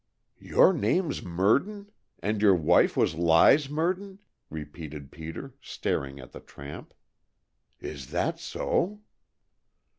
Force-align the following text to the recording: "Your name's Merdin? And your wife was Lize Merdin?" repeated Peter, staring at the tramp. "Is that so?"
"Your 0.39 0.73
name's 0.73 1.21
Merdin? 1.21 1.91
And 2.23 2.41
your 2.41 2.55
wife 2.55 2.97
was 2.97 3.13
Lize 3.13 3.67
Merdin?" 3.69 4.17
repeated 4.49 5.11
Peter, 5.11 5.53
staring 5.61 6.19
at 6.19 6.31
the 6.31 6.39
tramp. 6.39 6.95
"Is 7.79 8.09
that 8.09 8.39
so?" 8.39 9.01